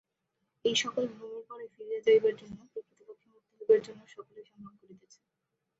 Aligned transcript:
এই-সকল 0.65 1.03
ভ্রমের 1.11 1.43
পারে 1.49 1.65
ফিরিয়া 1.73 2.01
যাইবার 2.07 2.33
জন্য, 2.35 2.57
প্রকৃতপক্ষে 2.71 3.27
মু্ক্ত 3.31 3.49
হইবার 3.57 3.79
জন্য 3.81 4.01
সকলেই 4.07 4.45
সংগ্রাম 4.45 4.75
করিতেছে। 4.81 5.19